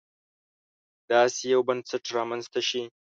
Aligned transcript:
داسې 1.11 1.43
یو 1.53 1.61
بنسټ 1.67 2.03
رامنځته 2.17 2.59
شي. 2.69 2.81